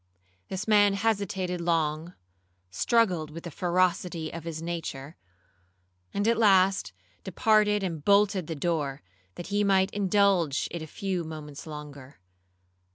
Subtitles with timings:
[0.47, 2.15] This man hesitated long,
[2.71, 5.15] struggled with the ferocity of his nature,
[6.11, 6.91] and at last
[7.23, 9.03] departed and bolted the door,
[9.35, 12.19] that he might indulge it a few moments longer.